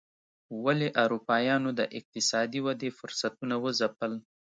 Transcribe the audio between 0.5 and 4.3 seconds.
ولې اروپایانو د اقتصادي ودې فرصتونه وځپل.